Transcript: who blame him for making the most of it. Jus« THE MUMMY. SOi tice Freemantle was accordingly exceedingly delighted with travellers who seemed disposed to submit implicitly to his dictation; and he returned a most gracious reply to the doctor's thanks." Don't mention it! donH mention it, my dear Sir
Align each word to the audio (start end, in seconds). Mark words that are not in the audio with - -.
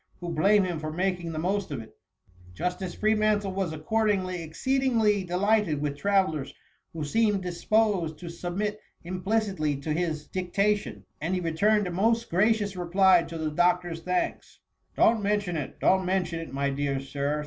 who 0.19 0.31
blame 0.33 0.63
him 0.63 0.79
for 0.79 0.91
making 0.91 1.31
the 1.31 1.37
most 1.37 1.69
of 1.69 1.79
it. 1.79 1.95
Jus« 2.55 2.73
THE 2.73 2.85
MUMMY. 2.85 2.91
SOi 2.91 2.95
tice 2.95 2.95
Freemantle 2.95 3.53
was 3.53 3.71
accordingly 3.71 4.41
exceedingly 4.41 5.23
delighted 5.23 5.79
with 5.79 5.95
travellers 5.95 6.55
who 6.91 7.03
seemed 7.05 7.43
disposed 7.43 8.17
to 8.17 8.27
submit 8.27 8.81
implicitly 9.03 9.75
to 9.75 9.93
his 9.93 10.25
dictation; 10.25 11.05
and 11.21 11.35
he 11.35 11.39
returned 11.39 11.85
a 11.85 11.91
most 11.91 12.31
gracious 12.31 12.75
reply 12.75 13.21
to 13.21 13.37
the 13.37 13.51
doctor's 13.51 14.01
thanks." 14.01 14.57
Don't 14.97 15.21
mention 15.21 15.55
it! 15.55 15.79
donH 15.79 16.03
mention 16.03 16.39
it, 16.39 16.51
my 16.51 16.71
dear 16.71 16.99
Sir 16.99 17.39